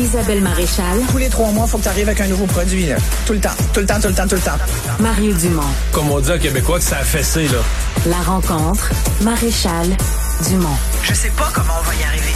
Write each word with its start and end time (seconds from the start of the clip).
Isabelle 0.00 0.40
Maréchal. 0.40 0.98
Tous 1.10 1.18
les 1.18 1.28
trois 1.28 1.50
mois, 1.50 1.66
il 1.66 1.70
faut 1.70 1.76
que 1.78 1.82
tu 1.82 1.88
arrives 1.88 2.08
avec 2.08 2.20
un 2.22 2.26
nouveau 2.26 2.46
produit. 2.46 2.86
Là. 2.86 2.96
Tout 3.26 3.34
le 3.34 3.40
temps, 3.40 3.50
tout 3.74 3.80
le 3.80 3.86
temps, 3.86 4.00
tout 4.00 4.08
le 4.08 4.14
temps, 4.14 4.26
tout 4.26 4.34
le 4.36 4.40
temps. 4.40 4.56
Mario 4.98 5.34
Dumont. 5.34 5.60
Comme 5.92 6.10
on 6.10 6.20
dit 6.20 6.30
en 6.32 6.38
québécois 6.38 6.78
que 6.78 6.84
ça 6.84 6.96
a 6.98 7.04
fessé, 7.04 7.44
là. 7.48 7.58
La 8.06 8.16
rencontre. 8.22 8.90
Maréchal 9.22 9.86
Dumont. 10.48 10.68
Je 11.02 11.12
sais 11.12 11.30
pas 11.36 11.50
comment 11.52 11.74
on 11.80 11.82
va 11.84 11.94
y 11.94 12.04
arriver. 12.04 12.32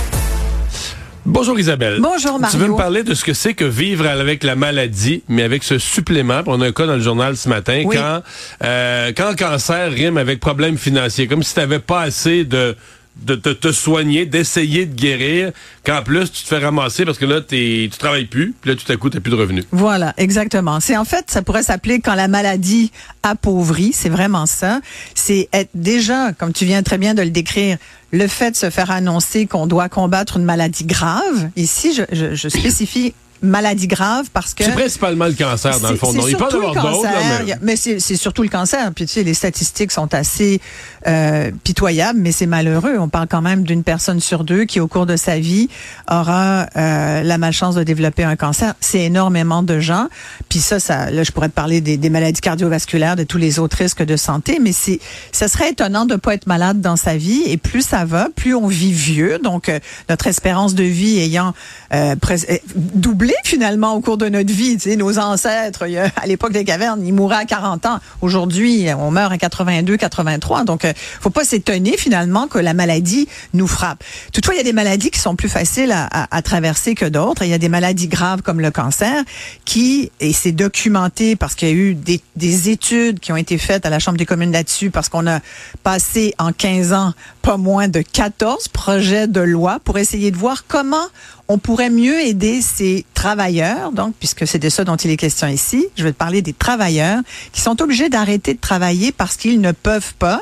Bonjour 1.26 1.58
Isabelle. 1.58 2.00
Bonjour, 2.02 2.38
Mario. 2.38 2.54
Tu 2.58 2.62
veux 2.62 2.70
me 2.70 2.76
parler 2.76 3.02
de 3.02 3.14
ce 3.14 3.24
que 3.24 3.32
c'est 3.32 3.54
que 3.54 3.64
vivre 3.64 4.06
avec 4.06 4.44
la 4.44 4.56
maladie, 4.56 5.22
mais 5.28 5.42
avec 5.42 5.64
ce 5.64 5.78
supplément? 5.78 6.42
On 6.46 6.60
a 6.60 6.66
un 6.66 6.72
cas 6.72 6.84
dans 6.84 6.96
le 6.96 7.00
journal 7.00 7.34
ce 7.38 7.48
matin 7.48 7.82
Oui. 7.86 7.96
quand 7.96 8.22
euh, 8.62 9.10
quand 9.16 9.34
cancer 9.34 9.90
rime 9.90 10.18
avec 10.18 10.38
problème 10.38 10.76
financier, 10.76 11.26
comme 11.26 11.42
si 11.42 11.54
tu 11.54 11.60
n'avais 11.60 11.78
pas 11.78 12.02
assez 12.02 12.44
de 12.44 12.76
de 13.16 13.34
te, 13.36 13.48
te 13.50 13.72
soigner, 13.72 14.26
d'essayer 14.26 14.86
de 14.86 14.94
guérir, 14.94 15.52
qu'en 15.84 16.02
plus 16.02 16.30
tu 16.30 16.42
te 16.42 16.48
fais 16.48 16.58
ramasser 16.58 17.04
parce 17.04 17.18
que 17.18 17.24
là 17.24 17.40
t'es, 17.40 17.88
tu 17.90 17.98
travailles 17.98 18.26
plus, 18.26 18.54
puis 18.60 18.70
là 18.70 18.76
tout 18.76 18.90
à 18.90 18.96
coup 18.96 19.08
t'as 19.08 19.20
plus 19.20 19.30
de 19.30 19.36
revenus. 19.36 19.64
Voilà, 19.70 20.14
exactement. 20.16 20.80
C'est 20.80 20.96
en 20.96 21.04
fait, 21.04 21.30
ça 21.30 21.42
pourrait 21.42 21.62
s'appeler 21.62 22.00
quand 22.00 22.14
la 22.14 22.28
maladie 22.28 22.90
appauvrit, 23.22 23.92
c'est 23.92 24.08
vraiment 24.08 24.46
ça. 24.46 24.80
C'est 25.14 25.48
être 25.52 25.70
déjà, 25.74 26.32
comme 26.32 26.52
tu 26.52 26.64
viens 26.64 26.82
très 26.82 26.98
bien 26.98 27.14
de 27.14 27.22
le 27.22 27.30
décrire, 27.30 27.78
le 28.10 28.26
fait 28.28 28.52
de 28.52 28.56
se 28.56 28.70
faire 28.70 28.90
annoncer 28.90 29.46
qu'on 29.46 29.66
doit 29.66 29.88
combattre 29.88 30.36
une 30.36 30.44
maladie 30.44 30.84
grave. 30.84 31.50
Ici, 31.56 31.98
je 32.12 32.48
spécifie 32.48 33.14
maladie 33.44 33.86
grave 33.86 34.26
parce 34.32 34.54
que 34.54 34.64
C'est 34.64 34.72
principalement 34.72 35.26
le 35.26 35.32
cancer 35.34 35.78
dans 35.80 35.90
le 35.90 35.96
fond. 35.96 36.12
Non, 36.12 36.26
il 36.28 36.36
peut 36.36 36.44
avoir 36.44 36.74
d'autres, 36.74 37.08
mais- 37.46 37.54
mais 37.62 37.76
c'est 37.76 38.16
surtout 38.16 38.42
le 38.42 38.48
cancer. 38.48 38.90
Puis 38.94 39.06
tu 39.06 39.12
sais, 39.14 39.22
les 39.22 39.34
statistiques 39.34 39.92
sont 39.92 40.12
assez 40.14 40.60
euh, 41.06 41.50
pitoyables, 41.64 42.18
mais 42.18 42.32
c'est 42.32 42.46
malheureux. 42.46 42.96
On 42.98 43.08
parle 43.08 43.26
quand 43.28 43.42
même 43.42 43.62
d'une 43.64 43.82
personne 43.84 44.20
sur 44.20 44.44
deux 44.44 44.64
qui, 44.64 44.80
au 44.80 44.88
cours 44.88 45.06
de 45.06 45.16
sa 45.16 45.38
vie, 45.38 45.68
aura 46.10 46.66
euh, 46.76 47.22
la 47.22 47.38
malchance 47.38 47.74
de 47.74 47.82
développer 47.82 48.24
un 48.24 48.36
cancer. 48.36 48.74
C'est 48.80 49.00
énormément 49.02 49.62
de 49.62 49.80
gens. 49.80 50.08
Puis 50.48 50.60
ça, 50.60 50.80
ça, 50.80 51.10
là, 51.10 51.22
je 51.22 51.30
pourrais 51.32 51.48
te 51.48 51.54
parler 51.54 51.80
des, 51.80 51.96
des 51.96 52.10
maladies 52.10 52.40
cardiovasculaires, 52.40 53.16
de 53.16 53.24
tous 53.24 53.38
les 53.38 53.58
autres 53.58 53.76
risques 53.76 54.02
de 54.04 54.16
santé, 54.16 54.58
mais 54.62 54.72
c'est, 54.72 54.98
ça 55.32 55.48
serait 55.48 55.70
étonnant 55.70 56.06
de 56.06 56.16
pas 56.16 56.34
être 56.34 56.46
malade 56.46 56.80
dans 56.80 56.96
sa 56.96 57.16
vie. 57.16 57.42
Et 57.46 57.56
plus 57.56 57.82
ça 57.82 58.04
va, 58.04 58.28
plus 58.34 58.54
on 58.54 58.66
vit 58.66 58.92
vieux. 58.92 59.38
Donc 59.42 59.68
euh, 59.68 59.78
notre 60.08 60.26
espérance 60.26 60.74
de 60.74 60.84
vie 60.84 61.18
ayant 61.18 61.52
euh, 61.92 62.14
euh, 62.30 62.56
doublé 62.74 63.33
finalement 63.44 63.94
au 63.94 64.00
cours 64.00 64.16
de 64.16 64.28
notre 64.28 64.52
vie. 64.52 64.76
Tu 64.76 64.90
sais, 64.90 64.96
nos 64.96 65.18
ancêtres, 65.18 65.84
à 66.16 66.26
l'époque 66.26 66.52
des 66.52 66.64
cavernes, 66.64 67.04
ils 67.06 67.12
mouraient 67.12 67.36
à 67.36 67.44
40 67.44 67.86
ans. 67.86 67.98
Aujourd'hui, 68.20 68.86
on 68.98 69.10
meurt 69.10 69.32
à 69.32 69.38
82, 69.38 69.96
83. 69.96 70.64
Donc, 70.64 70.84
euh, 70.84 70.92
faut 71.20 71.30
pas 71.30 71.44
s'étonner 71.44 71.96
finalement 71.96 72.46
que 72.48 72.58
la 72.58 72.74
maladie 72.74 73.28
nous 73.52 73.66
frappe. 73.66 74.02
Toutefois, 74.32 74.54
il 74.54 74.58
y 74.58 74.60
a 74.60 74.64
des 74.64 74.72
maladies 74.72 75.10
qui 75.10 75.18
sont 75.20 75.36
plus 75.36 75.48
faciles 75.48 75.92
à, 75.92 76.04
à- 76.10 76.36
à 76.36 76.42
traverser 76.42 76.94
que 76.94 77.04
d'autres. 77.06 77.42
Il 77.42 77.48
y 77.50 77.54
a 77.54 77.58
des 77.58 77.68
maladies 77.68 78.08
graves 78.08 78.42
comme 78.42 78.60
le 78.60 78.70
cancer 78.70 79.22
qui, 79.64 80.10
et 80.20 80.32
c'est 80.32 80.52
documenté 80.52 81.36
parce 81.36 81.54
qu'il 81.54 81.68
y 81.68 81.70
a 81.70 81.74
eu 81.74 81.94
des, 81.94 82.20
des 82.36 82.68
études 82.70 83.20
qui 83.20 83.32
ont 83.32 83.36
été 83.36 83.58
faites 83.58 83.86
à 83.86 83.90
la 83.90 83.98
Chambre 83.98 84.18
des 84.18 84.26
communes 84.26 84.52
là-dessus 84.52 84.90
parce 84.90 85.08
qu'on 85.08 85.26
a 85.26 85.40
passé 85.82 86.34
en 86.38 86.52
15 86.52 86.92
ans 86.92 87.12
pas 87.44 87.56
moins 87.58 87.88
de 87.88 88.00
14 88.00 88.68
projets 88.68 89.28
de 89.28 89.40
loi 89.40 89.78
pour 89.84 89.98
essayer 89.98 90.30
de 90.30 90.36
voir 90.36 90.64
comment 90.66 91.06
on 91.46 91.58
pourrait 91.58 91.90
mieux 91.90 92.20
aider 92.22 92.62
ces 92.62 93.04
travailleurs, 93.12 93.92
donc, 93.92 94.14
puisque 94.18 94.46
c'est 94.46 94.58
de 94.58 94.70
ça 94.70 94.82
dont 94.84 94.96
il 94.96 95.10
est 95.10 95.18
question 95.18 95.46
ici, 95.46 95.84
je 95.94 96.02
vais 96.04 96.12
te 96.12 96.16
parler 96.16 96.40
des 96.40 96.54
travailleurs 96.54 97.20
qui 97.52 97.60
sont 97.60 97.82
obligés 97.82 98.08
d'arrêter 98.08 98.54
de 98.54 98.60
travailler 98.60 99.12
parce 99.12 99.36
qu'ils 99.36 99.60
ne 99.60 99.72
peuvent 99.72 100.14
pas, 100.18 100.40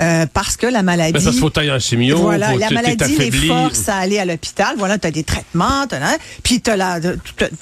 euh, 0.00 0.26
parce 0.34 0.56
que 0.56 0.66
la 0.66 0.82
maladie... 0.82 1.12
Ben, 1.12 1.22
parce 1.22 1.38
faut 1.38 1.50
tailler 1.50 1.70
en 1.70 1.78
chimio, 1.78 2.18
Voilà, 2.18 2.50
faut 2.50 2.58
la 2.58 2.70
maladie 2.70 3.16
les 3.16 3.30
force 3.30 3.88
à 3.88 3.98
aller 3.98 4.18
à 4.18 4.24
l'hôpital. 4.24 4.74
Voilà, 4.78 4.98
tu 4.98 5.06
as 5.06 5.12
des 5.12 5.22
traitements, 5.22 5.86
la- 5.92 6.18
puis 6.42 6.60
tu 6.60 6.72
as 6.72 6.98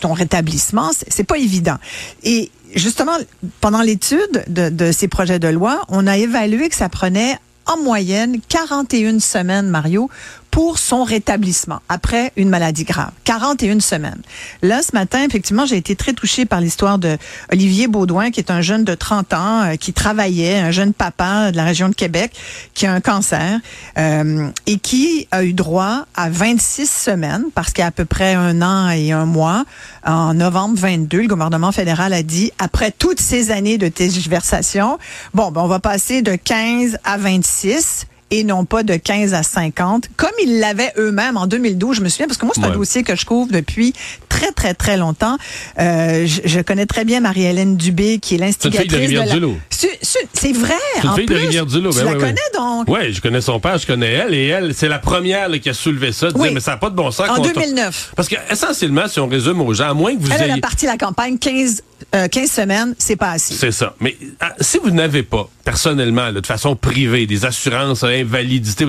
ton 0.00 0.14
rétablissement. 0.14 0.90
C'est 0.96 1.12
c'est 1.12 1.24
pas 1.24 1.36
évident. 1.36 1.76
Et 2.22 2.50
justement, 2.74 3.12
pendant 3.60 3.82
l'étude 3.82 4.44
de, 4.46 4.70
de 4.70 4.90
ces 4.90 5.06
projets 5.06 5.38
de 5.38 5.48
loi, 5.48 5.82
on 5.88 6.06
a 6.06 6.16
évalué 6.16 6.70
que 6.70 6.76
ça 6.76 6.88
prenait 6.88 7.36
en 7.66 7.76
moyenne 7.82 8.40
41 8.48 9.20
semaines, 9.20 9.70
Mario, 9.70 10.10
pour 10.50 10.78
son 10.78 11.04
rétablissement 11.04 11.80
après 11.88 12.32
une 12.36 12.48
maladie 12.48 12.84
grave. 12.84 13.10
41 13.24 13.80
semaines. 13.80 14.20
Là, 14.62 14.82
ce 14.82 14.94
matin, 14.94 15.24
effectivement, 15.24 15.66
j'ai 15.66 15.76
été 15.76 15.96
très 15.96 16.12
touchée 16.12 16.44
par 16.44 16.60
l'histoire 16.60 16.98
de 16.98 17.16
Olivier 17.52 17.86
Baudouin, 17.86 18.30
qui 18.30 18.40
est 18.40 18.50
un 18.50 18.60
jeune 18.60 18.84
de 18.84 18.94
30 18.94 19.32
ans, 19.32 19.62
euh, 19.62 19.76
qui 19.76 19.92
travaillait, 19.92 20.58
un 20.58 20.70
jeune 20.70 20.92
papa 20.92 21.52
de 21.52 21.56
la 21.56 21.64
région 21.64 21.88
de 21.88 21.94
Québec, 21.94 22.32
qui 22.74 22.86
a 22.86 22.92
un 22.92 23.00
cancer 23.00 23.60
euh, 23.98 24.48
et 24.66 24.78
qui 24.78 25.28
a 25.30 25.44
eu 25.44 25.52
droit 25.52 26.06
à 26.14 26.30
26 26.30 26.90
semaines, 26.90 27.44
parce 27.54 27.72
qu'à 27.72 27.86
à 27.86 27.90
peu 27.90 28.04
près 28.04 28.34
un 28.34 28.62
an 28.62 28.90
et 28.90 29.12
un 29.12 29.26
mois, 29.26 29.64
en 30.04 30.34
novembre 30.34 30.78
22, 30.78 31.22
le 31.22 31.28
gouvernement 31.28 31.72
fédéral 31.72 32.12
a 32.12 32.22
dit, 32.22 32.52
après 32.58 32.92
toutes 32.92 33.20
ces 33.20 33.50
années 33.50 33.78
de 33.78 33.88
tergiversation, 33.88 34.98
bon, 35.34 35.50
ben, 35.50 35.62
on 35.62 35.66
va 35.66 35.80
passer 35.80 36.22
de 36.22 36.36
15 36.36 36.98
à 37.04 37.16
26 37.16 38.06
et 38.30 38.44
non 38.44 38.64
pas 38.64 38.82
de 38.82 38.96
15 38.96 39.34
à 39.34 39.42
50, 39.42 40.08
comme 40.16 40.30
ils 40.42 40.60
l'avaient 40.60 40.92
eux-mêmes 40.98 41.36
en 41.36 41.46
2012. 41.46 41.96
Je 41.96 42.02
me 42.02 42.08
souviens, 42.08 42.26
parce 42.26 42.38
que 42.38 42.46
moi, 42.46 42.54
c'est 42.54 42.64
un 42.64 42.70
dossier 42.70 43.02
que 43.02 43.16
je 43.16 43.26
couvre 43.26 43.52
depuis 43.52 43.92
très, 44.30 44.52
très, 44.52 44.72
très 44.72 44.96
longtemps. 44.96 45.36
Euh, 45.78 46.24
je, 46.26 46.40
je 46.46 46.60
connais 46.60 46.86
très 46.86 47.04
bien 47.04 47.20
Marie-Hélène 47.20 47.76
Dubé, 47.76 48.18
qui 48.18 48.36
est 48.36 48.38
C'est 48.38 48.42
une 48.42 48.46
l'instigatrice 48.46 48.80
fille 48.80 48.88
de 48.90 48.96
Rivière-du-Loup. 49.18 49.58
C'est- 49.68 49.98
C'est 50.00 50.28
c'est 50.32 50.52
vrai. 50.52 50.72
C'est 50.96 51.02
une 51.02 51.08
en 51.10 51.14
fille 51.16 51.26
de. 51.26 51.34
Rivière-du-Loup. 51.34 51.90
Tu 51.90 51.98
ben 51.98 52.04
la 52.04 52.10
oui, 52.12 52.16
oui. 52.16 52.22
connais 52.22 52.40
donc? 52.58 52.88
Oui, 52.88 53.12
je 53.12 53.20
connais 53.20 53.40
son 53.42 53.60
père, 53.60 53.76
je 53.76 53.86
connais 53.86 54.12
elle, 54.12 54.32
et 54.34 54.46
elle, 54.46 54.72
c'est 54.74 54.88
la 54.88 54.98
première 54.98 55.48
là, 55.50 55.58
qui 55.58 55.68
a 55.68 55.74
soulevé 55.74 56.12
ça, 56.12 56.30
de 56.30 56.36
Oui. 56.38 56.44
dire, 56.44 56.52
mais 56.54 56.60
ça 56.60 56.70
n'a 56.72 56.76
pas 56.78 56.88
de 56.90 56.94
bon 56.94 57.10
sens. 57.10 57.28
En 57.28 57.34
qu'on- 57.34 57.42
2009. 57.42 58.12
Parce 58.16 58.28
que, 58.28 58.36
essentiellement, 58.50 59.08
si 59.08 59.20
on 59.20 59.26
résume 59.28 59.60
aux 59.60 59.74
gens, 59.74 59.90
à 59.90 59.94
moins 59.94 60.14
que 60.16 60.20
vous 60.22 60.30
Elle, 60.32 60.36
elle 60.42 60.50
ayez... 60.50 60.58
a 60.58 60.60
parti 60.60 60.86
la 60.86 60.96
campagne 60.96 61.36
15, 61.38 61.82
euh, 62.14 62.28
15 62.28 62.50
semaines, 62.50 62.94
c'est 62.98 63.16
pas 63.16 63.32
assez. 63.32 63.54
C'est 63.54 63.72
ça. 63.72 63.94
Mais 64.00 64.16
ah, 64.40 64.54
si 64.60 64.78
vous 64.78 64.90
n'avez 64.90 65.22
pas, 65.22 65.48
personnellement, 65.64 66.30
là, 66.30 66.40
de 66.40 66.46
façon 66.46 66.76
privée, 66.76 67.26
des 67.26 67.44
assurances, 67.44 68.04
euh, 68.04 68.20
invalidité... 68.20 68.86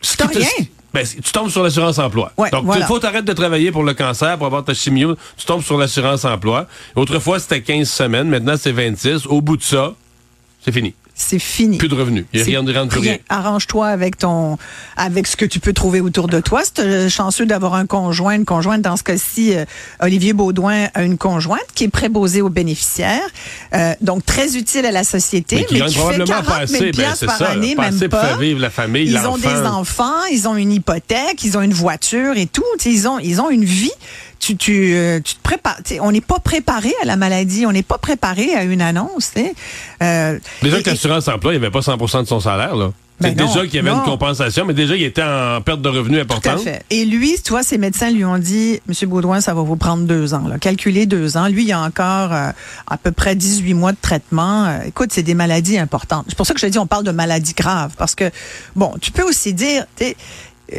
ce 0.00 0.16
T'as 0.16 0.26
qui 0.28 0.34
te- 0.34 0.38
rien. 0.38 0.66
Ben, 0.94 1.04
tu 1.04 1.32
tombes 1.32 1.50
sur 1.50 1.64
l'assurance 1.64 1.98
emploi. 1.98 2.30
Ouais, 2.38 2.50
Donc, 2.50 2.64
voilà. 2.64 2.82
il 2.82 2.86
faut 2.86 3.00
t'arrêter 3.00 3.24
de 3.24 3.32
travailler 3.32 3.72
pour 3.72 3.82
le 3.82 3.94
cancer, 3.94 4.38
pour 4.38 4.46
avoir 4.46 4.64
ta 4.64 4.74
chimio. 4.74 5.16
Tu 5.36 5.44
tombes 5.44 5.62
sur 5.62 5.76
l'assurance 5.76 6.24
emploi. 6.24 6.68
Autrefois, 6.94 7.40
c'était 7.40 7.62
15 7.62 7.90
semaines. 7.90 8.28
Maintenant, 8.28 8.54
c'est 8.56 8.70
26. 8.70 9.26
Au 9.26 9.40
bout 9.40 9.56
de 9.56 9.62
ça, 9.62 9.94
c'est 10.64 10.70
fini. 10.70 10.94
C'est 11.16 11.38
fini. 11.38 11.78
Plus 11.78 11.88
de 11.88 11.94
revenus. 11.94 12.24
Il 12.32 12.38
n'y 12.38 12.42
a 12.42 12.46
rien 12.46 12.62
de 12.64 12.72
rien. 12.72 13.18
Arrange-toi 13.28 13.86
avec 13.86 14.18
ton, 14.18 14.58
avec 14.96 15.28
ce 15.28 15.36
que 15.36 15.44
tu 15.44 15.60
peux 15.60 15.72
trouver 15.72 16.00
autour 16.00 16.26
de 16.26 16.40
toi. 16.40 16.62
C'est 16.64 16.82
euh, 16.82 17.08
chanceux 17.08 17.46
d'avoir 17.46 17.74
un 17.74 17.86
conjoint, 17.86 18.34
une 18.34 18.44
conjointe. 18.44 18.82
Dans 18.82 18.96
ce 18.96 19.04
cas-ci, 19.04 19.54
euh, 19.54 19.64
Olivier 20.00 20.32
Baudouin 20.32 20.88
a 20.92 21.02
une 21.04 21.16
conjointe 21.16 21.60
qui 21.76 21.84
est 21.84 21.88
préposée 21.88 22.42
aux 22.42 22.48
bénéficiaires, 22.48 23.20
euh, 23.74 23.94
donc 24.00 24.26
très 24.26 24.56
utile 24.56 24.86
à 24.86 24.90
la 24.90 25.04
société, 25.04 25.56
Mais 25.56 25.64
qui 25.66 25.78
gagne 25.78 25.88
qui 25.88 25.94
fait 25.94 26.00
probablement 26.00 26.26
40 26.26 26.46
pas 26.46 26.66
000 26.66 26.82
assez. 26.84 26.92
Ben, 26.92 27.26
par 27.26 27.38
ça. 27.38 27.46
année, 27.50 27.76
Pas 27.76 27.82
même 27.82 27.94
assez 27.94 28.08
pour 28.08 28.18
pas. 28.18 28.26
faire 28.26 28.38
vivre 28.38 28.60
la 28.60 28.70
famille, 28.70 29.08
Ils 29.08 29.18
ont 29.28 29.38
des 29.38 29.66
enfants, 29.66 30.24
ils 30.32 30.48
ont 30.48 30.56
une 30.56 30.72
hypothèque, 30.72 31.44
ils 31.44 31.56
ont 31.56 31.62
une 31.62 31.72
voiture 31.74 32.36
et 32.36 32.46
tout. 32.46 32.64
Ils 32.84 33.06
ont, 33.06 33.18
ils 33.20 33.40
ont 33.40 33.50
une 33.50 33.64
vie. 33.64 33.92
Tu, 34.44 34.56
tu, 34.58 34.94
euh, 34.94 35.20
tu 35.24 35.36
te 35.36 35.42
prépares. 35.42 35.78
tu 35.82 35.94
sais, 35.94 36.00
On 36.00 36.12
n'est 36.12 36.20
pas 36.20 36.38
préparé 36.38 36.92
à 37.02 37.06
la 37.06 37.16
maladie. 37.16 37.64
On 37.64 37.72
n'est 37.72 37.82
pas 37.82 37.96
préparé 37.96 38.54
à 38.54 38.64
une 38.64 38.82
annonce. 38.82 39.32
Euh, 40.02 40.38
Déjà 40.62 40.80
et- 40.80 40.82
que 40.82 40.90
l'assurance 40.90 41.28
emploi, 41.28 41.54
il 41.54 41.58
n'y 41.60 41.64
avait 41.64 41.72
pas 41.72 41.80
100% 41.80 42.22
de 42.22 42.28
son 42.28 42.40
salaire. 42.40 42.76
là. 42.76 42.90
Ben 43.20 43.32
déjà 43.32 43.62
qu'il 43.62 43.76
y 43.76 43.78
avait 43.78 43.90
non. 43.92 43.98
une 43.98 44.02
compensation, 44.02 44.64
mais 44.66 44.74
déjà, 44.74 44.96
il 44.96 45.04
était 45.04 45.22
en 45.22 45.60
perte 45.62 45.80
de 45.80 45.88
revenus 45.88 46.18
Tout 46.26 46.32
à 46.32 46.36
importante. 46.36 46.60
fait. 46.64 46.82
Et 46.90 47.04
lui, 47.04 47.36
tu 47.42 47.50
vois, 47.50 47.62
ses 47.62 47.78
médecins 47.78 48.10
lui 48.10 48.24
ont 48.24 48.38
dit, 48.38 48.80
Monsieur 48.88 49.06
Baudouin, 49.06 49.40
ça 49.40 49.54
va 49.54 49.62
vous 49.62 49.76
prendre 49.76 50.02
deux 50.04 50.34
ans. 50.34 50.46
Là. 50.48 50.58
Calculez 50.58 51.06
deux 51.06 51.36
ans. 51.36 51.46
Lui, 51.46 51.64
il 51.64 51.72
a 51.72 51.80
encore 51.80 52.32
euh, 52.32 52.50
à 52.88 52.96
peu 52.98 53.12
près 53.12 53.36
18 53.36 53.72
mois 53.72 53.92
de 53.92 53.98
traitement. 54.02 54.66
Euh, 54.66 54.78
écoute, 54.88 55.10
c'est 55.12 55.22
des 55.22 55.34
maladies 55.34 55.78
importantes. 55.78 56.26
C'est 56.28 56.36
pour 56.36 56.44
ça 56.44 56.54
que 56.54 56.60
je 56.60 56.66
te 56.66 56.70
dis, 56.72 56.78
on 56.78 56.88
parle 56.88 57.04
de 57.04 57.12
maladies 57.12 57.54
graves. 57.54 57.92
Parce 57.96 58.16
que, 58.16 58.30
bon, 58.74 58.92
tu 59.00 59.12
peux 59.12 59.22
aussi 59.22 59.54
dire, 59.54 59.86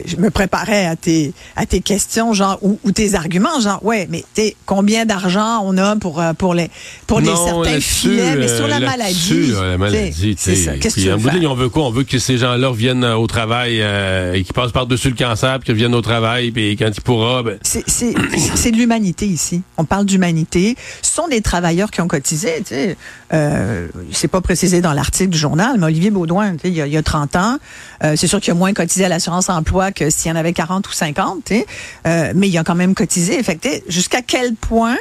je 0.05 0.15
me 0.17 0.29
préparais 0.31 0.85
à 0.85 0.95
tes 0.95 1.33
à 1.55 1.65
tes 1.65 1.79
questions 1.79 2.33
genre 2.33 2.57
ou, 2.61 2.79
ou 2.83 2.91
tes 2.91 3.13
arguments 3.15 3.59
genre 3.59 3.83
ouais 3.85 4.07
mais 4.09 4.23
t'es 4.33 4.55
combien 4.65 5.05
d'argent 5.05 5.61
on 5.63 5.77
a 5.77 5.95
pour 5.95 6.19
euh, 6.19 6.33
pour 6.33 6.53
les 6.53 6.69
pour 7.07 7.19
les 7.19 7.27
Non, 7.27 7.45
certains 7.63 7.79
filets 7.79 8.35
mais 8.35 8.47
sur 8.47 8.67
la 8.67 8.77
euh, 8.77 8.79
maladie 8.79 9.51
la 9.51 9.77
maladie, 9.77 10.35
c'est 10.37 10.55
ça 10.55 10.77
qu'est-ce 10.77 10.95
que 10.95 11.01
tu 11.01 11.11
en 11.11 11.17
bout 11.17 11.29
de 11.29 11.45
on 11.45 11.53
veut 11.55 11.69
quoi? 11.69 11.83
On 11.85 11.91
veut 11.91 12.03
que 12.03 12.17
ces 12.17 12.37
gens-là 12.37 12.67
reviennent 12.67 13.03
euh, 13.03 13.15
au 13.15 13.27
travail 13.27 13.77
euh, 13.81 14.33
et 14.33 14.43
qu'ils 14.43 14.53
passent 14.53 14.71
par-dessus 14.71 15.09
le 15.09 15.15
cancer, 15.15 15.59
puis 15.59 15.65
qu'ils 15.65 15.75
reviennent 15.75 15.93
au 15.95 16.01
travail, 16.01 16.51
puis 16.51 16.75
quand 16.75 16.89
ils 16.93 17.01
pourra, 17.01 17.43
ben, 17.43 17.57
C'est- 17.61 17.83
C'est 17.87 18.13
c'est 18.55 18.71
de 18.71 18.77
l'humanité 18.77 19.27
ici. 19.27 19.61
On 19.77 19.85
parle 19.85 20.05
d'humanité. 20.05 20.75
Ce 21.03 21.13
sont 21.13 21.27
des 21.27 21.41
travailleurs 21.41 21.91
qui 21.91 22.01
ont 22.01 22.07
cotisé. 22.07 22.55
Tu 22.59 22.73
sais. 22.73 22.97
Euh, 23.33 23.87
c'est 24.11 24.27
pas 24.27 24.41
précisé 24.41 24.81
dans 24.81 24.93
l'article 24.93 25.29
du 25.29 25.37
journal, 25.37 25.75
mais 25.77 25.85
Olivier 25.85 26.09
Baudouin, 26.09 26.53
tu 26.53 26.61
sais, 26.63 26.67
il 26.69 26.73
y, 26.75 26.81
a, 26.81 26.87
il 26.87 26.93
y 26.93 26.97
a 26.97 27.03
30 27.03 27.35
ans, 27.35 27.57
euh, 28.03 28.13
c'est 28.15 28.27
sûr 28.27 28.39
qu'il 28.41 28.51
a 28.51 28.55
moins 28.55 28.73
cotisé 28.73 29.05
à 29.05 29.09
l'assurance 29.09 29.49
emploi 29.49 29.74
que 29.91 30.09
s'il 30.09 30.29
y 30.29 30.33
en 30.33 30.35
avait 30.35 30.53
40 30.53 30.87
ou 30.87 30.91
50, 30.91 31.43
tu 31.45 31.55
sais. 31.55 31.65
Euh, 32.07 32.33
mais 32.35 32.47
il 32.47 32.57
a 32.57 32.63
quand 32.63 32.75
même 32.75 32.95
cotisé. 32.95 33.41
Fait 33.43 33.83
jusqu'à 33.87 34.21
quel 34.21 34.55
point 34.55 34.97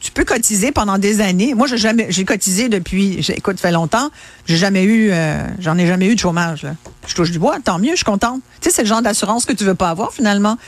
tu 0.00 0.12
peux 0.12 0.24
cotiser 0.24 0.72
pendant 0.72 0.98
des 0.98 1.20
années. 1.20 1.54
Moi, 1.54 1.66
j'ai 1.66 1.78
jamais, 1.78 2.06
j'ai 2.10 2.24
cotisé 2.24 2.68
depuis, 2.68 3.18
écoute, 3.30 3.58
fait 3.58 3.72
longtemps. 3.72 4.10
J'ai 4.46 4.56
jamais 4.56 4.84
eu, 4.84 5.10
euh, 5.10 5.44
j'en 5.58 5.76
ai 5.76 5.86
jamais 5.86 6.06
eu 6.06 6.14
de 6.14 6.20
chômage. 6.20 6.66
Je 7.06 7.14
touche 7.14 7.30
du 7.30 7.38
bois, 7.38 7.58
tant 7.62 7.78
mieux, 7.78 7.90
je 7.90 7.96
suis 7.96 8.04
contente. 8.04 8.40
C'est 8.60 8.82
le 8.82 8.88
genre 8.88 9.02
d'assurance 9.02 9.44
que 9.44 9.52
tu 9.52 9.64
veux 9.64 9.74
pas 9.74 9.90
avoir 9.90 10.12
finalement. 10.12 10.58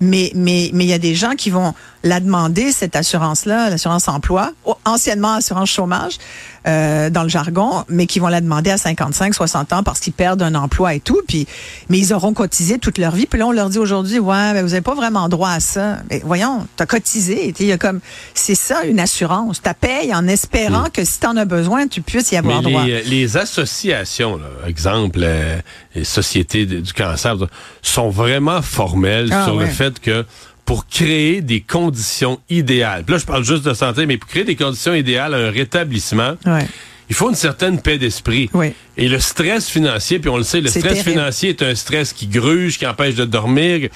Mais 0.00 0.30
mais 0.34 0.70
mais 0.74 0.84
il 0.84 0.88
y 0.88 0.92
a 0.92 0.98
des 0.98 1.14
gens 1.14 1.32
qui 1.36 1.48
vont 1.48 1.72
la 2.02 2.20
demander 2.20 2.70
cette 2.70 2.96
assurance-là, 2.96 3.70
l'assurance 3.70 4.08
emploi, 4.08 4.52
anciennement 4.84 5.34
assurance 5.34 5.70
chômage 5.70 6.18
euh, 6.66 7.10
dans 7.10 7.22
le 7.22 7.28
jargon, 7.28 7.84
mais 7.88 8.06
qui 8.06 8.18
vont 8.18 8.28
la 8.28 8.40
demander 8.40 8.70
à 8.70 8.78
55, 8.78 9.34
60 9.34 9.72
ans 9.72 9.82
parce 9.82 10.00
qu'ils 10.00 10.12
perdent 10.12 10.42
un 10.42 10.54
emploi 10.54 10.94
et 10.94 11.00
tout. 11.00 11.20
Puis 11.26 11.46
mais 11.88 11.98
ils 11.98 12.12
auront 12.12 12.32
cotisé 12.32 12.78
toute 12.78 12.98
leur 12.98 13.12
vie. 13.12 13.26
Puis 13.26 13.38
là 13.38 13.46
on 13.46 13.52
leur 13.52 13.70
dit 13.70 13.78
aujourd'hui, 13.78 14.18
ouais, 14.18 14.52
mais 14.52 14.62
vous 14.62 14.72
avez 14.72 14.82
pas 14.82 14.94
vraiment 14.94 15.28
droit 15.28 15.50
à 15.50 15.60
ça. 15.60 15.98
Mais 16.10 16.20
voyons, 16.24 16.66
t'as 16.76 16.86
cotisé. 16.86 17.54
Il 17.58 17.66
y 17.66 17.72
a 17.72 17.78
comme 17.78 18.00
c'est 18.34 18.54
ça 18.54 18.84
une 18.84 19.00
assurance. 19.00 19.62
Tu 19.62 19.70
payes 19.80 20.14
en 20.14 20.26
espérant 20.26 20.86
que 20.92 21.04
si 21.04 21.20
tu 21.20 21.26
en 21.26 21.36
as 21.36 21.44
besoin, 21.44 21.86
tu 21.86 22.00
puisses 22.02 22.32
y 22.32 22.36
avoir 22.36 22.62
mais 22.62 22.70
droit. 22.70 22.84
Les, 22.84 23.02
les 23.02 23.36
associations, 23.36 24.36
là, 24.36 24.68
exemple, 24.68 25.20
euh, 25.22 25.58
les 25.94 26.04
sociétés 26.04 26.66
du 26.66 26.92
cancer, 26.92 27.36
sont 27.82 28.10
vraiment 28.10 28.62
formelles 28.62 29.30
Ah, 29.32 29.44
sur 29.44 29.56
le 29.56 29.66
fait 29.66 30.00
que 30.00 30.24
pour 30.66 30.86
créer 30.88 31.40
des 31.40 31.60
conditions 31.62 32.38
idéales, 32.50 33.04
puis 33.04 33.14
là 33.14 33.18
je 33.18 33.24
parle 33.24 33.44
juste 33.44 33.62
de 33.64 33.72
santé, 33.72 34.04
mais 34.04 34.18
pour 34.18 34.28
créer 34.28 34.44
des 34.44 34.56
conditions 34.56 34.92
idéales 34.94 35.32
à 35.32 35.38
un 35.38 35.50
rétablissement, 35.50 36.34
Ouais. 36.44 36.66
il 37.08 37.14
faut 37.14 37.30
une 37.30 37.34
certaine 37.36 37.80
paix 37.80 37.96
d'esprit. 37.98 38.50
Oui. 38.52 38.72
Et 38.98 39.08
le 39.08 39.18
stress 39.20 39.68
financier, 39.70 40.18
puis 40.18 40.28
on 40.28 40.36
le 40.36 40.42
sait, 40.42 40.60
le 40.60 40.68
stress 40.68 40.82
terrible. 40.82 41.10
financier 41.10 41.50
est 41.50 41.62
un 41.62 41.74
stress 41.74 42.12
qui 42.12 42.26
gruge, 42.26 42.78
qui 42.78 42.86
empêche 42.86 43.14
de 43.14 43.24
dormir. 43.24 43.88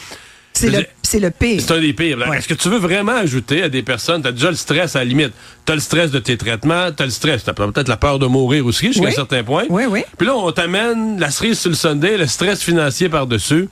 C'est 0.53 0.69
le, 0.69 0.85
le 1.21 1.31
pire. 1.31 1.61
C'est 1.61 1.73
un 1.73 1.81
des 1.81 1.93
pires. 1.93 2.19
Ouais. 2.19 2.39
Est-ce 2.39 2.49
que 2.49 2.55
tu 2.55 2.69
veux 2.69 2.79
vraiment 2.79 3.13
ajouter 3.17 3.63
à 3.63 3.69
des 3.69 3.83
personnes, 3.83 4.21
tu 4.23 4.29
as 4.29 4.33
déjà 4.33 4.51
le 4.51 4.57
stress 4.57 4.95
à 4.97 5.01
la 5.01 5.05
limite, 5.05 5.33
tu 5.65 5.73
as 5.73 5.75
le 5.77 5.81
stress 5.81 6.11
de 6.11 6.19
tes 6.19 6.37
traitements, 6.37 6.91
tu 6.93 7.03
as 7.03 7.07
le 7.07 7.13
stress, 7.13 7.45
tu 7.45 7.51
as 7.51 7.55
peut-être 7.55 7.89
la 7.89 7.97
peur 7.97 8.19
de 8.19 8.27
mourir 8.27 8.67
aussi 8.67 8.87
jusqu'à 8.89 9.05
Oui. 9.07 9.11
un 9.13 9.15
certain 9.15 9.43
point. 9.45 9.65
Oui, 9.71 9.85
oui. 9.89 10.03
Puis 10.19 10.27
là, 10.27 10.37
on 10.37 10.51
t'amène 10.53 11.19
la 11.19 11.31
cerise 11.31 11.59
sur 11.59 11.71
le 11.71 11.77
Sunday, 11.77 12.17
le 12.17 12.27
stress 12.27 12.63
financier 12.63 13.09
par-dessus. 13.09 13.69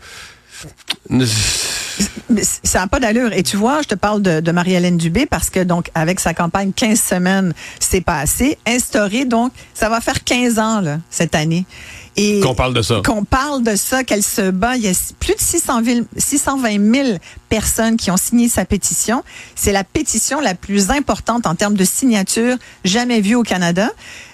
Ça 2.63 2.81
n'a 2.81 2.87
pas 2.87 3.01
d'allure. 3.01 3.33
Et 3.33 3.43
tu 3.43 3.57
vois, 3.57 3.83
je 3.83 3.89
te 3.89 3.95
parle 3.95 4.23
de, 4.23 4.41
de 4.41 4.53
Marie-Hélène 4.53 4.97
Dubé 4.97 5.27
parce 5.27 5.51
que, 5.51 5.61
donc, 5.61 5.91
avec 5.95 6.21
sa 6.21 6.35
campagne 6.35 6.73
15 6.73 7.01
semaines, 7.01 7.55
c'est 7.81 8.01
passé. 8.01 8.59
Instauré, 8.67 9.25
donc, 9.25 9.53
ça 9.75 9.89
va 9.89 10.01
faire 10.01 10.23
15 10.25 10.59
ans, 10.59 10.81
là, 10.81 10.99
cette 11.11 11.35
année. 11.35 11.65
Et 12.19 12.41
Qu'on 12.41 12.55
parle 12.55 12.75
de 12.75 12.83
ça. 12.83 13.01
Qu'on 13.05 13.25
parle 13.25 13.63
de 13.63 13.77
ça, 13.77 14.03
qu'elle 14.03 14.25
se 14.25 14.51
bat. 14.51 14.77
Il 14.77 14.83
y 14.83 14.89
a 14.89 14.93
plus 15.21 15.35
de 15.35 15.41
600 15.41 15.85
000 15.85 16.01
620 16.17 16.95
000 16.95 17.19
personnes 17.49 17.97
qui 17.97 18.11
ont 18.11 18.17
signé 18.17 18.49
sa 18.49 18.65
pétition. 18.65 19.23
C'est 19.55 19.73
la 19.73 19.85
pétition 19.85 20.41
la 20.41 20.55
plus 20.55 20.91
importante 20.91 21.47
en 21.47 21.55
termes 21.55 21.75
de 21.77 21.85
signature 21.85 22.57
jamais 22.85 23.21
vue 23.21 23.37
au 23.37 23.45
Canada. 23.45 23.91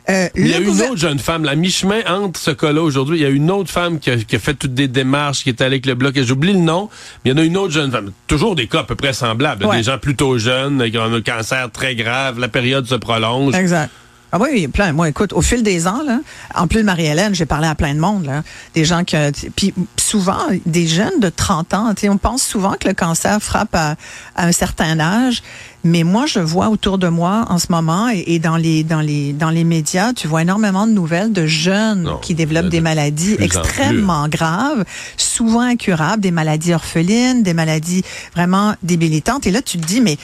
Euh, 0.09 0.29
Il 0.35 0.49
y 0.49 0.55
a 0.55 0.59
une 0.59 0.69
autre 0.83 0.97
jeune 0.97 1.19
femme, 1.19 1.45
la 1.45 1.55
mi-chemin 1.55 2.01
entre 2.07 2.39
ce 2.39 2.51
cas-là 2.51 2.83
aujourd'hui. 2.83 3.19
Il 3.19 3.23
y 3.23 3.27
a 3.27 3.31
une 3.31 3.51
autre 3.51 3.71
femme 3.71 3.99
qui 3.99 4.11
a, 4.11 4.17
qui 4.17 4.37
a 4.37 4.39
fait 4.39 4.55
toutes 4.55 4.75
des 4.75 4.89
démarches, 4.89 5.43
qui 5.43 5.51
est 5.51 5.61
allée 5.61 5.75
avec 5.75 5.87
le 5.87 5.95
bloc. 5.95 6.19
J'oublie 6.23 6.53
le 6.53 6.59
nom, 6.59 6.89
mais 7.25 7.31
il 7.31 7.35
y 7.37 7.41
en 7.41 7.43
a 7.43 7.45
une 7.45 7.57
autre 7.57 7.73
jeune 7.73 7.91
femme. 7.91 8.13
Toujours 8.27 8.55
des 8.55 8.67
cas 8.67 8.81
à 8.81 8.85
peu 8.85 8.97
près 8.97 9.13
semblables. 9.13 9.65
Ouais. 9.65 9.79
Des 9.79 9.83
gens 9.85 9.99
plutôt 9.99 10.39
jeunes, 10.39 10.91
qui 10.91 10.99
ont 10.99 11.05
un 11.05 11.21
cancer 11.23 11.71
très 11.71 11.95
grave, 11.95 12.39
la 12.39 12.49
période 12.49 12.87
se 12.87 12.95
prolonge. 12.95 13.55
Exact. 13.55 13.91
Ah 14.37 14.39
oui, 14.41 14.49
il 14.55 14.63
y 14.63 14.65
a 14.65 14.69
plein. 14.69 14.93
Moi, 14.93 15.09
écoute, 15.09 15.33
au 15.33 15.43
fil 15.43 15.63
des 15.63 15.87
ans, 15.87 16.03
là, 16.05 16.19
en 16.57 16.67
plus 16.67 16.81
de 16.81 16.87
Marie-Hélène, 16.87 17.37
j'ai 17.37 17.47
parlé 17.47 17.69
à 17.69 17.77
plein 17.77 17.95
de 17.95 18.01
monde, 18.01 18.25
là, 18.27 18.43
des 18.75 18.85
gens 18.85 19.05
que, 19.05 19.31
puis 19.55 19.73
souvent 19.97 20.41
des 20.67 20.89
jeunes 20.89 21.21
de 21.21 21.29
30 21.29 21.73
ans. 21.73 21.95
tu 21.95 22.01
sais, 22.03 22.09
On 22.09 22.19
pense 22.19 22.43
souvent 22.43 22.73
que 22.73 22.89
le 22.89 22.95
cancer 22.95 23.41
frappe 23.41 23.77
à, 23.77 23.95
à 24.35 24.47
un 24.47 24.51
certain 24.51 24.99
âge, 24.99 25.41
mais 25.85 26.03
moi, 26.03 26.27
je 26.27 26.41
vois 26.41 26.69
autour 26.69 26.99
de 26.99 27.07
moi 27.07 27.45
en 27.49 27.59
ce 27.59 27.67
moment 27.71 28.09
et, 28.09 28.25
et 28.27 28.39
dans 28.41 28.57
les 28.57 28.83
dans 28.83 29.01
les 29.01 29.33
dans 29.33 29.51
les 29.51 29.63
médias, 29.63 30.13
tu 30.15 30.27
vois 30.27 30.43
énormément 30.43 30.89
de 30.89 30.93
nouvelles 30.93 31.33
de 31.33 31.47
jeunes 31.47 32.03
Non, 32.03 32.17
qui 32.19 32.35
développent 32.35 32.65
de- 32.65 32.71
des 32.71 32.79
de 32.79 32.83
maladies 32.83 33.37
extrêmement 33.39 34.27
graves, 34.29 34.85
souvent 35.17 35.61
incurables, 35.61 36.21
des 36.23 36.33
maladies 36.33 36.75
orphelines, 36.75 37.45
des 37.45 37.55
maladies 37.55 38.03
vraiment 38.35 38.75
débilitantes. 38.83 39.47
Et 39.47 39.53
là, 39.53 39.63
tu 39.63 39.79
te 39.79 39.87
dis, 39.87 40.01
mais 40.01 40.17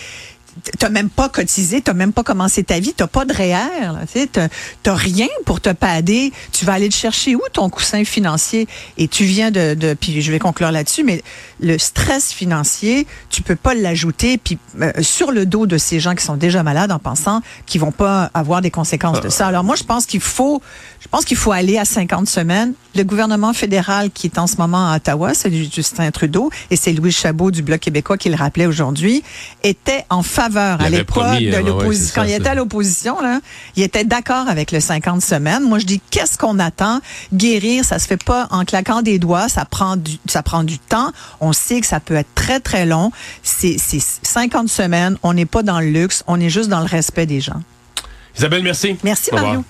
t'as 0.78 0.88
même 0.88 1.08
pas 1.08 1.28
cotisé, 1.28 1.80
t'as 1.80 1.92
même 1.94 2.12
pas 2.12 2.22
commencé 2.22 2.62
ta 2.64 2.78
vie, 2.80 2.92
t'as 2.94 3.06
pas 3.06 3.24
de 3.24 3.32
REER, 3.32 3.92
là, 3.92 4.00
tu 4.12 4.26
t'as- 4.28 4.94
rien 4.94 5.28
pour 5.46 5.60
te 5.60 5.70
pader. 5.70 6.32
Tu 6.52 6.64
vas 6.64 6.72
aller 6.74 6.88
te 6.88 6.94
chercher 6.94 7.36
où 7.36 7.40
ton 7.52 7.68
coussin 7.70 8.04
financier? 8.04 8.66
Et 8.98 9.06
tu 9.08 9.24
viens 9.24 9.50
de, 9.50 9.74
de 9.74 9.94
puis 9.94 10.20
je 10.20 10.32
vais 10.32 10.38
conclure 10.40 10.72
là-dessus, 10.72 11.04
mais 11.04 11.22
le 11.60 11.78
stress 11.78 12.32
financier, 12.32 13.06
tu 13.30 13.42
peux 13.42 13.54
pas 13.56 13.74
l'ajouter 13.74 14.36
puis 14.38 14.58
euh, 14.80 14.92
sur 15.00 15.30
le 15.30 15.46
dos 15.46 15.66
de 15.66 15.78
ces 15.78 16.00
gens 16.00 16.14
qui 16.14 16.24
sont 16.24 16.36
déjà 16.36 16.62
malades 16.62 16.90
en 16.92 16.98
pensant 16.98 17.40
qu'ils 17.66 17.80
vont 17.80 17.92
pas 17.92 18.30
avoir 18.34 18.60
des 18.60 18.70
conséquences 18.70 19.20
de 19.20 19.28
ça. 19.28 19.46
Alors 19.46 19.62
moi, 19.64 19.76
je 19.76 19.84
pense 19.84 20.06
qu'il 20.06 20.20
faut, 20.20 20.60
je 21.00 21.08
pense 21.08 21.24
qu'il 21.24 21.36
faut 21.36 21.52
aller 21.52 21.78
à 21.78 21.84
50 21.84 22.28
semaines. 22.28 22.74
Le 22.94 23.04
gouvernement 23.04 23.52
fédéral 23.52 24.10
qui 24.10 24.26
est 24.26 24.38
en 24.38 24.46
ce 24.46 24.56
moment 24.56 24.90
à 24.90 24.96
Ottawa, 24.96 25.32
c'est 25.34 25.50
du 25.50 25.64
Justin 25.64 26.10
Trudeau 26.10 26.50
et 26.70 26.76
c'est 26.76 26.92
Louis 26.92 27.12
Chabot 27.12 27.50
du 27.50 27.62
Bloc 27.62 27.80
québécois 27.80 28.18
qui 28.18 28.28
le 28.28 28.36
rappelait 28.36 28.66
aujourd'hui, 28.66 29.22
était 29.62 30.04
en 30.10 30.22
faveur 30.22 30.78
Il 30.80 30.86
à 30.86 30.90
l'époque 30.90 31.38
de 31.38 31.54
hein, 31.54 31.62
l'opposition. 31.62 32.22
Quand 32.22 32.28
il 32.28 32.34
était 32.34 32.48
à 32.48 32.54
l'opposition, 32.54 33.20
là, 33.20 33.40
il 33.76 33.82
était 33.82 34.04
d'accord 34.04 34.48
avec 34.48 34.72
le 34.72 34.80
50 34.80 35.22
semaines. 35.22 35.62
Moi, 35.62 35.78
je 35.78 35.86
dis, 35.86 36.00
qu'est-ce 36.10 36.36
qu'on 36.36 36.58
attend? 36.58 37.00
Guérir, 37.32 37.84
ça 37.84 37.98
se 37.98 38.06
fait 38.06 38.22
pas 38.22 38.48
en 38.50 38.64
claquant 38.64 39.02
des 39.02 39.18
doigts. 39.18 39.48
Ça 39.48 39.64
prend 39.64 39.96
du, 39.96 40.18
ça 40.26 40.42
prend 40.42 40.64
du 40.64 40.78
temps. 40.78 41.12
On 41.40 41.52
sait 41.52 41.80
que 41.80 41.86
ça 41.86 42.00
peut 42.00 42.14
être 42.14 42.34
très, 42.34 42.60
très 42.60 42.86
long. 42.86 43.12
C'est 43.42 43.76
c'est 43.78 44.02
50 44.22 44.68
semaines. 44.68 45.16
On 45.22 45.32
n'est 45.32 45.46
pas 45.46 45.62
dans 45.62 45.80
le 45.80 45.90
luxe. 45.90 46.24
On 46.26 46.40
est 46.40 46.50
juste 46.50 46.68
dans 46.68 46.80
le 46.80 46.86
respect 46.86 47.26
des 47.26 47.40
gens. 47.40 47.62
Isabelle, 48.36 48.62
merci. 48.62 48.96
Merci. 49.02 49.30
Mario. 49.32 49.64